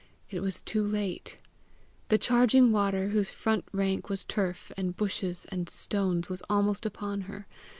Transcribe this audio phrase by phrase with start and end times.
[0.31, 1.37] It was too late.
[2.09, 7.21] The charging water, whose front rank was turf, and hushes, and stones, was almost upon
[7.29, 7.45] her.